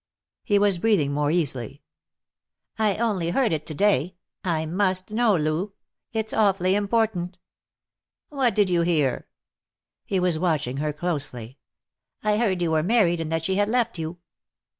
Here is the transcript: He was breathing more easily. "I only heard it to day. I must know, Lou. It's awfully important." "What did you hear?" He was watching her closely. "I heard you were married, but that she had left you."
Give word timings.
He 0.43 0.57
was 0.57 0.79
breathing 0.79 1.13
more 1.13 1.29
easily. 1.29 1.83
"I 2.79 2.95
only 2.97 3.29
heard 3.29 3.53
it 3.53 3.67
to 3.67 3.75
day. 3.75 4.15
I 4.43 4.65
must 4.65 5.11
know, 5.11 5.35
Lou. 5.35 5.73
It's 6.11 6.33
awfully 6.33 6.73
important." 6.73 7.37
"What 8.29 8.55
did 8.55 8.67
you 8.67 8.81
hear?" 8.81 9.27
He 10.03 10.19
was 10.19 10.39
watching 10.39 10.77
her 10.77 10.91
closely. 10.91 11.59
"I 12.23 12.39
heard 12.39 12.63
you 12.63 12.71
were 12.71 12.81
married, 12.81 13.19
but 13.19 13.29
that 13.29 13.45
she 13.45 13.57
had 13.57 13.69
left 13.69 13.99
you." 13.99 14.17